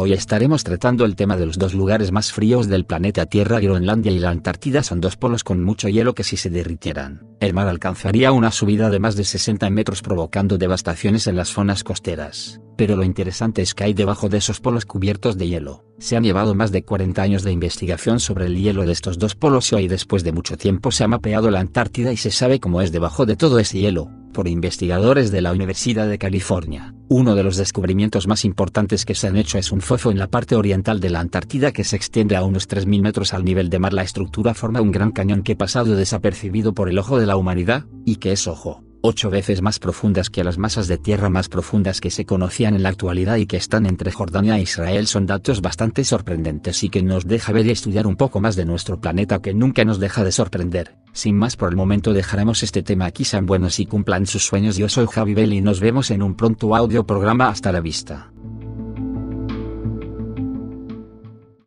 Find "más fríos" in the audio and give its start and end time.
2.12-2.68